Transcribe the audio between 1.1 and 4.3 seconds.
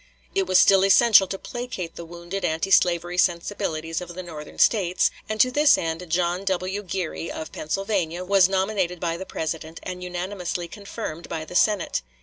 to placate the wounded anti slavery sensibilities of the